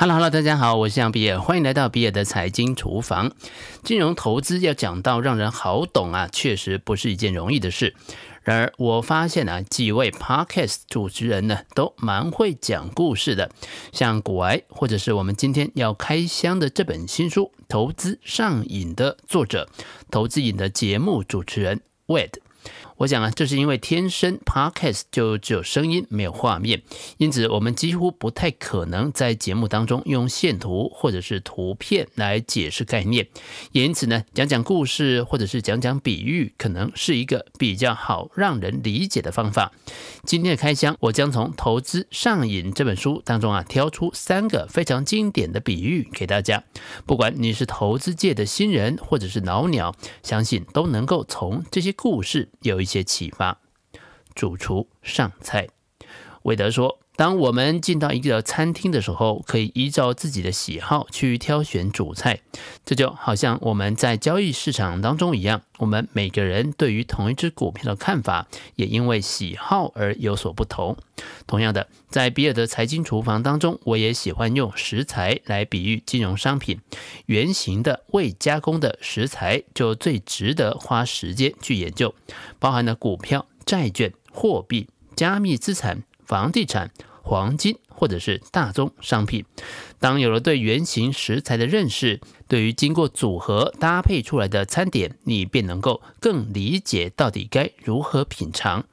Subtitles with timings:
[0.00, 3.32] Hello，Hello，大家好，我是杨比尔，欢迎来到比尔的财经厨房。
[3.82, 7.94] 金融投资要讲到让人好懂啊，确实不是一件容易的事。
[8.42, 13.50] 然而，我发现啊，几位 Podcast 主持人呢，都蛮会讲故事的，
[13.92, 19.68] 像股癌，或者是我们今天要开箱的这本新书《投资上瘾》的作者，
[20.10, 22.38] 投资瘾的节目主持人 Wade。
[22.96, 26.82] 我想啊，这是因为天生 Podcast 就只有声音没有画面，
[27.16, 33.26] 因此我们几乎不太可能在节目当中用线图或者是图片来解释概念，
[33.72, 39.72] 也因此呢，讲讲故事或者是讲讲比喻，可能是一个比较好让人理解的方法。
[40.24, 46.62] 今天的开箱，我将从《投资上瘾》这本书当中啊，挑出三个非常经典的比喻给大家。
[47.06, 53.58] 不管你是投资界的新人或者是老鸟，相信都能够从这些故事有一些启发。
[54.34, 55.68] 主厨上菜，
[56.42, 56.98] 韦德说。
[57.16, 62.40] 当我们进到一个餐厅的时候，可以依照自己的喜好去挑选主菜。
[62.86, 70.96] 这就好像我们在交易市场当中一样，我们每个人对于同一只股票的看法，也因为喜好而有所不同。
[71.46, 76.80] 同样的，在比尔的财经厨房当中，我也喜欢用食材来比喻金融商品。
[77.30, 82.12] 原型的未加工的食材就最值得花时间去研究，
[82.58, 86.90] 包含了股票、债券、货币、加密资产、房地产。
[87.22, 89.44] 黄金或者是大宗商品，
[90.00, 98.84] 当有了对原型食材的认识，对于经过组合搭配出来的餐点，你便能够更理解到底该如何品尝。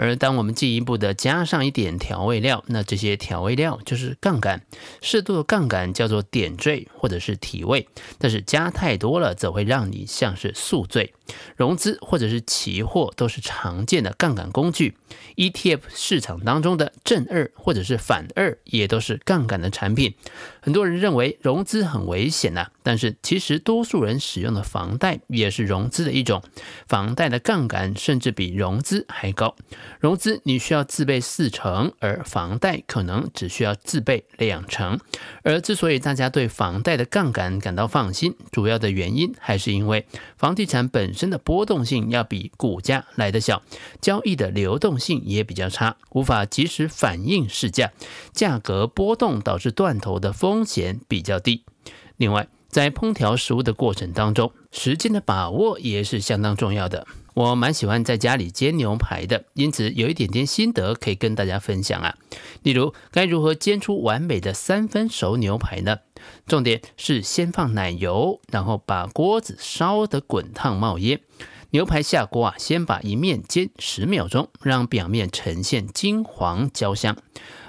[0.00, 4.62] 而当我们进一步的加上一点调味料，那这些调味料就是杠杆。
[5.02, 7.86] 适度的杠杆叫做点缀或者是提味，
[8.18, 11.12] 但是加太多了，则会让你像是宿醉。
[11.56, 14.96] 融资或者是期货都是常见的杠杆工具
[15.36, 20.14] ，ETF 市场当中的正二或者是反二也都是杠杆的产品。
[20.60, 26.42] 很多人认为融资很危险呐，但是其实多数人使用的房贷也是融资的一种，
[26.88, 29.54] 房贷的杠杆甚至比融资还高。
[30.00, 34.98] 融资你需要自备四成，而房贷可能只需要自备两成。
[35.42, 41.19] 而之所以大家对房贷的杠杆感到放心，主要的原因还是因为房地产本身。
[41.20, 43.60] 真的波动性要比股价来得小，
[44.00, 47.92] 交易的流动性也比较差，无法及时反映市价，
[48.32, 51.62] 价格波动导致断头的风险比较低。
[52.16, 57.06] 另外，在烹调食物的过程当中，时间的把握也是相当重要的。
[57.34, 62.16] 我蛮喜欢在家里煎牛排的，因此有一点点心得可以跟大家分享啊。
[62.62, 65.98] 例如，该如何煎出完美的三分熟牛排呢？
[66.46, 71.20] 重点是先放奶油，然后把锅子烧得滚烫冒烟。
[71.70, 77.16] 牛排下锅啊，先把一面煎十秒钟，让表面呈现金黄焦香。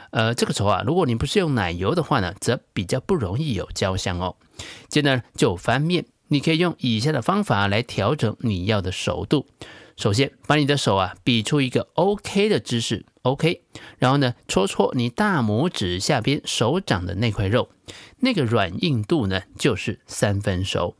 [0.10, 4.36] 呃，这个时候啊，如果你不是用奶油的话呢，则比较不容易有焦香哦。
[4.90, 6.06] 接着就翻面。
[6.32, 9.48] 你可以用以下的方法来调整你要的熟度。
[9.98, 13.64] 首先，把你的手啊比出一个 OK 的姿势，OK。
[14.00, 17.70] 然后呢，戳戳你大拇指下边手掌的那块肉，
[18.20, 20.96] 那个软硬度呢就是三分熟。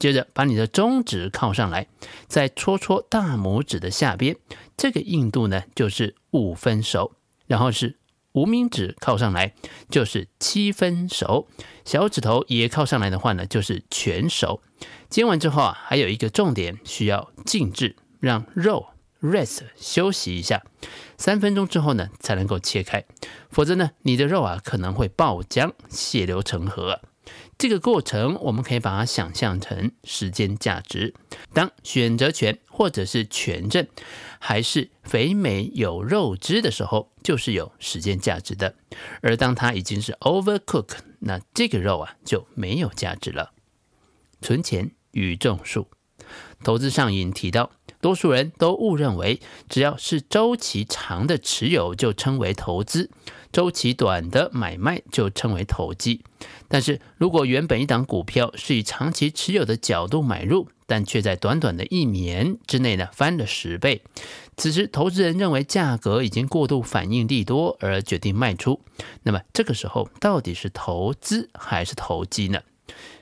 [0.00, 1.86] 接着，把你的中指靠上来，
[2.26, 4.36] 再戳戳大拇指的下边，
[4.76, 7.12] 这个硬度呢就是五分熟。
[7.46, 7.96] 然后是。
[8.36, 9.54] 无名指靠上来
[9.88, 11.48] 就是七分熟，
[11.86, 14.60] 小指头也靠上来的话呢，就是全熟。
[15.08, 18.88] 煎完之后啊，还有一个重点需要静置，让肉
[19.22, 20.62] rest 休息一下，
[21.16, 23.06] 三分钟之后呢，才能够切开，
[23.48, 27.00] 否则呢，你的肉啊可能会爆浆，血流成河。
[27.58, 31.14] 这个过程我们可以把它想象成时间价值。
[31.54, 33.86] 当选择权或者是权证
[34.38, 38.74] 还是肥美有肉汁的时候，就是有时间价值的；
[39.22, 43.52] 而当它已经是 overcook，那这个肉啊就没有价值了。
[44.42, 45.88] 存钱与种树，
[46.62, 47.70] 投资上瘾提到，
[48.06, 53.10] 多数人都误认为只要是周期长的持有就称为投资，
[53.52, 56.22] 周期短的买卖就称为投机。
[56.68, 64.02] 但是如果原本一档股票是以长期持有的角度买入，但却在短短的一年之内呢翻了十倍，
[64.56, 68.80] 此时投资人认为价格已经过度反应利多而决定卖出，
[69.24, 72.60] 那么这个时候到底是投资还是投机呢？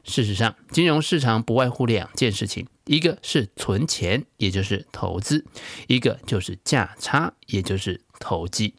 [0.04, 5.44] 事实上，金融市场不外乎两件事情，一个是存钱，也就是投资；
[5.86, 8.74] 一个就是价差，也就是投机。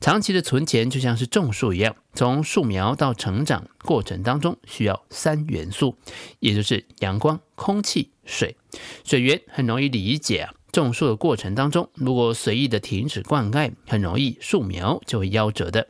[0.00, 5.96] 长期的存钱就像是种树一样，从树苗到成长过程当中需要三元素，
[6.38, 8.56] 也就是阳光、空气、水。
[9.04, 15.86] 水源很容易理解啊，种树的过程当中，如果随意的停止灌溉，很容易树苗就会夭折的。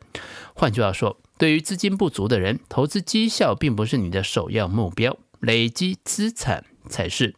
[0.54, 7.34] 换句话说，对于资金不足的人，投资绩效并不是你的首要目标，累积资产才是。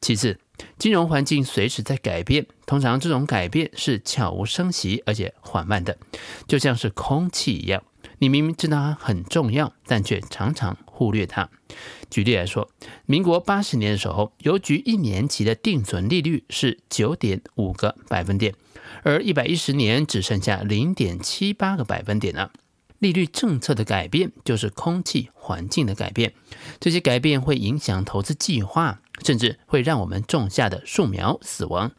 [0.00, 0.38] 其次，
[0.78, 5.96] 金融环境随时在改变，通常这种改变是悄无声息而且缓慢的，
[6.46, 7.82] 就像是空气一样。
[8.18, 11.48] 你明明知道它很重要，但却常常忽略它。
[12.08, 12.70] 举例来说，
[13.04, 18.54] 民国八十年的时候，邮局一年期的定存利率是九点五个百分点，
[19.02, 22.52] 而一百一十年只剩下零点七八个百分点了。
[22.98, 26.32] 利率政策的改变就是空气环境的改变，
[26.80, 31.92] 这些改变会影响投资计划，甚至会让我们种下的树苗死亡。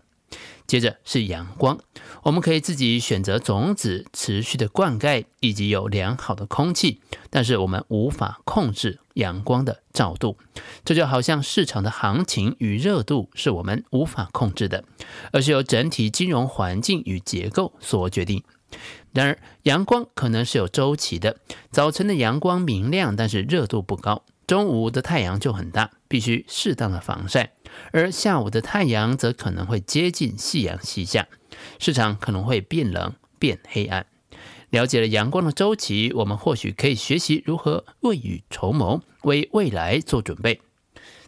[0.66, 1.80] 接着是阳光，
[2.24, 10.38] 我们可以自己选择种子、持续的灌溉以及有良好的空气，但是我们无法控制阳光的照度。
[10.84, 14.84] 这就好像市场的行情与热度是我们无法控制的，
[15.32, 18.44] 而是由整体金融环境与结构所决定。
[19.18, 21.38] 然而，阳光可能是有周期的，
[21.72, 24.24] 早晨的阳光明亮，但是热度不高。
[24.46, 27.54] 中午的太阳就很大，必须适当的防晒，
[27.92, 31.28] 而下午的太阳则可能会接近夕阳西下，
[31.80, 34.06] 市场可能会变冷变黑暗。
[34.70, 40.62] 了解了阳光的周期，我们或许可以学习如何未雨绸缪，为未来做准备。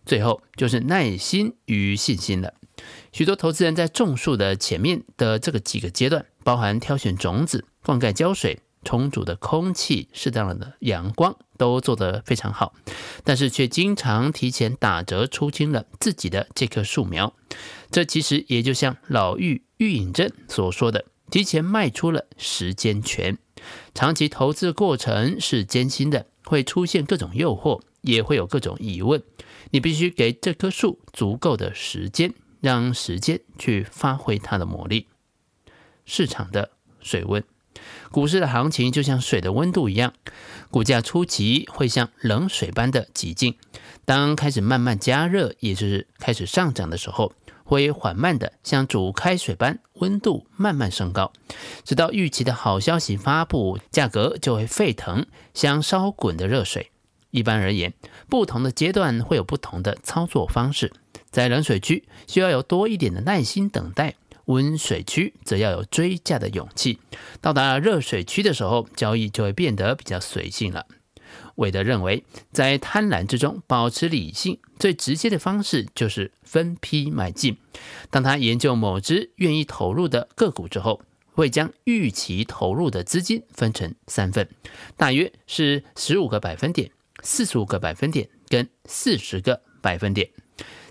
[0.06, 2.54] 最后就是耐心与信心了。
[3.12, 8.60] 许多投资人在种树的前面的这个几个阶段，包含挑选种子、灌溉、浇水。
[8.86, 12.74] 充足的空气、适当的阳光都做得非常好，
[13.26, 17.34] 但是却经常提前打折出清了自己的这棵树苗。
[17.92, 23.38] 这其实也就像老玉玉隐镇所说的，提前卖出了时间权。
[23.94, 29.22] 长期投资过程是艰辛的，会出现各种诱惑，也会有各种疑问。
[29.72, 35.08] 你必须给这棵树足够的时间，让时间去发挥它的魔力。
[36.06, 36.72] 市场的
[37.02, 37.44] 水温。
[38.12, 40.14] 股市的行情就像水的温度一样，
[40.72, 43.56] 股价初期会像冷水般的挤进，
[44.06, 47.34] 当开始慢慢加热，也就是开始上涨的时候，
[47.64, 51.32] 会缓慢的像煮开水般温度慢慢升高，
[51.84, 56.92] 直到预期的好消息发布，价格就会沸腾，像烧滚的热水。
[57.32, 57.94] 一般而言，
[58.28, 60.92] 不同的阶段会有不同的操作方式，
[61.30, 64.16] 在冷水区需要有多一点的耐心等待。
[64.50, 67.00] 温水区则要有追价的勇气。
[67.40, 70.88] 到达热水区的时候，交易就会变得比较随性了。
[71.56, 77.58] 韦德认为，在贪婪之中保持理性，最直接的方式就是分批买进。
[78.10, 81.02] 当他研究某只愿意投入的个股之后，
[81.34, 84.50] 会将预期投入的资金分成三份，
[84.98, 86.90] 大约是十五个百分点、
[87.22, 90.32] 四十五个百分点跟四十个百分点，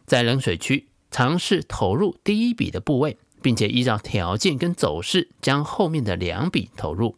[0.06, 3.18] 在冷水区尝试投入第一笔的部位。
[3.42, 7.16] 并且依照条件跟走势将后面的两笔投入，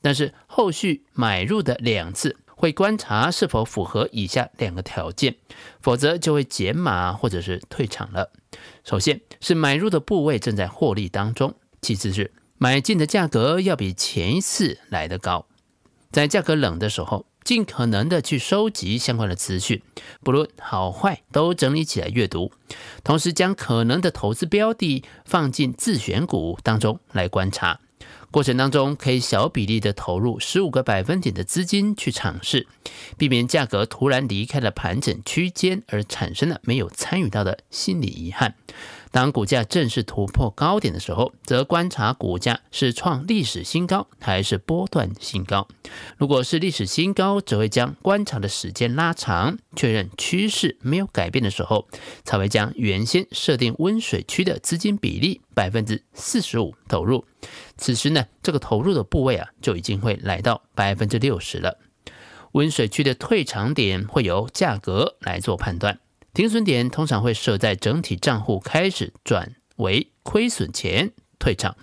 [0.00, 5.36] 但是后续买入的两次会观察是否符合以下两个条件，
[5.80, 8.30] 否则就会减码或者是退场了。
[8.84, 15.46] 首先是买入的部位正在获利当中，其次是买进的价格要比前一次来得高，
[16.10, 17.26] 在价格冷的时候。
[17.44, 19.82] 尽可能的去收集相关的资讯，
[20.22, 22.50] 不论好坏都整理起来阅读，
[23.04, 27.80] 同时将可能的投资标的放进自选股当中来观察。
[28.30, 32.66] 过程当中可以小比例的投入十五个百分点的资金去尝试，
[33.16, 38.56] 避免价格突然离开了盘整区间而产生了没有参与到的心理遗憾。
[39.14, 45.68] 当股价正式突破高点的时候，则观察股价是创历史新高还是波段新高。
[46.16, 51.86] 如果是历史新高，则会将观察的时间拉长，确认趋势没有改变的时候，
[52.24, 57.24] 才会将原先设定温水区的资金比例百分之四十五投入。
[57.76, 61.78] 此时呢，这个投入的部位啊，就已经会来到百分之六十了。
[62.50, 66.00] 温水区的退场点会由价格来做判断。
[66.34, 71.76] 停损点通常会设在整体账户开始转为亏损前退场。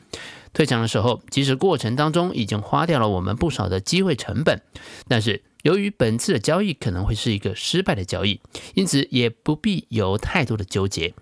[0.54, 4.62] 退场的时候，即使过程当中已经花掉了我们不少的机会成本，
[5.08, 8.42] 但是由于本次的交易可能会是一个失败的交易，
[8.74, 11.14] 因此也不必有太多的纠结。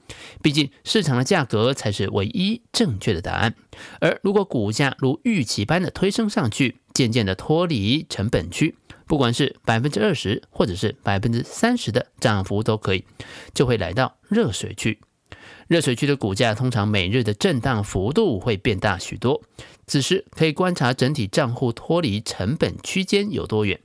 [0.42, 3.54] 毕竟市场的价格才是唯一正确的答案。
[4.02, 8.76] 而如果股价如预期般的推升上去，渐渐的脱离成本区。
[9.10, 13.04] 不管是百分之二十或者是百分之三十的涨幅都可以，
[13.56, 15.00] 就会来到热水区。
[15.68, 19.42] 热水区的股价通常每日的震荡幅度会变大许多。
[19.88, 23.80] 此时可以观察整体账户脱离成本区间有多远。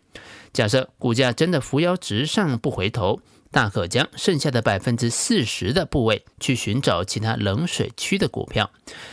[0.52, 3.20] 假设股价真的扶摇直上不回头，
[3.54, 8.72] 大可将剩下的百分之四十的部位去寻找其他冷水区的股票，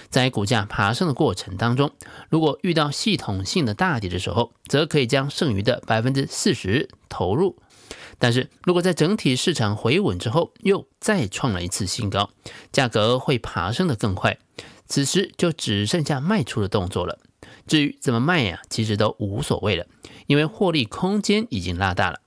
[0.10, 1.92] 在股价爬升的过程当中，
[2.28, 7.60] 如果遇到系统性的大跌的时候，则可以将剩余的百分之四十投入。
[8.18, 12.32] 但是如果在整体市场回稳之后，又再创了一次新高，
[12.72, 14.40] 价格会爬升的更快，
[14.88, 17.20] 此时就只剩下卖出的动作了。
[17.68, 19.86] 至于怎么卖呀，其实都无所谓了，
[20.26, 22.22] 因为获利空间已经拉大了。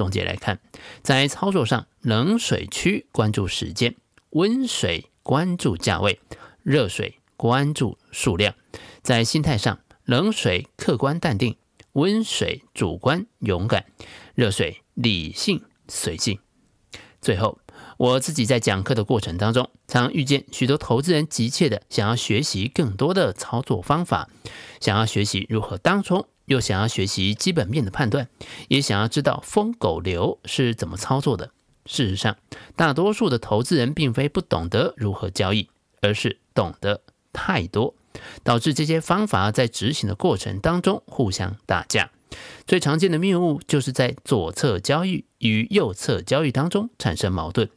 [0.00, 0.58] 总结来看，
[1.02, 3.96] 在操作上，冷水区关注时间，
[4.30, 6.18] 温水关注价位，
[6.62, 8.54] 热水关注数量。
[9.02, 11.54] 在心态上，冷水客观淡定，
[11.92, 13.84] 温水主观勇敢，
[14.34, 16.38] 热水理性随性。
[17.20, 17.58] 最后，
[17.98, 24.30] 我自己在讲课的过程当中，常遇见许多投资人急切的想要学习更多的操作方法，
[24.80, 28.28] 想要学习如何当冲，又想要学习基本面的判断，
[28.66, 31.52] 也想要知道疯狗流是怎么操作的。
[31.86, 32.36] 事实上，
[32.74, 35.70] 大多数的投资人并非不懂得如何交易，
[36.02, 37.02] 而是懂得
[37.32, 37.94] 太多，
[38.42, 42.10] 导致这些方法在执行的过程当中互相打架。
[42.66, 47.70] 最常见的谬误就是在左侧交易与右侧交易当中产生矛盾。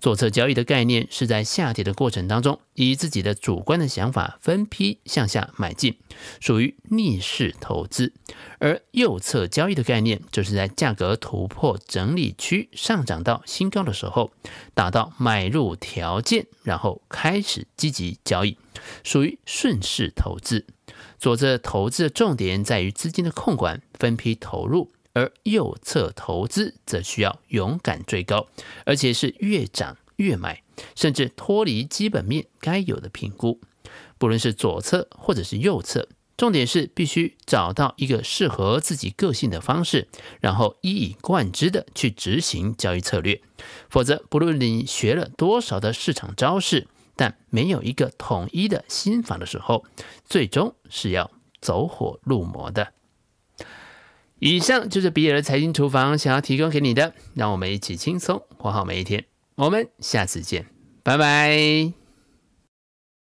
[0.00, 5.96] 左侧交易的概念是在下跌的过程当中，以自己的主观的想法分批向下买进，
[6.40, 8.12] 属于逆势投资；
[8.58, 14.30] 而右侧交易的概念就是在价格突破整理区上涨到新高的时候，
[14.74, 18.58] 达到买入条件，然后开始积极交易，
[19.02, 20.66] 属于顺势投资。
[21.18, 24.92] 左侧投资的重点在于资金的控管，分批投入。
[25.16, 28.48] 而右侧投资则需要勇敢追高，
[28.84, 30.62] 而且是越涨越买，
[30.94, 33.58] 甚至脱离基本面该有的评估。
[34.18, 36.06] 不论是左侧或者是右侧，
[36.36, 40.06] 重点是必须找到一个适合自己个性的方式，
[40.38, 43.40] 然后一以贯之的去执行交易策略。
[43.88, 49.86] 否则，不论你学了多少的市场招式，但没有一个统一的心法的时候，
[50.26, 51.30] 最终是要
[51.62, 52.92] 走火入魔的。
[54.38, 59.24] 以上就是比尔的财经厨房想要提供给你的，让我们一起轻松过好每一天。
[59.54, 60.66] 我们下次见，
[61.02, 62.05] 拜拜。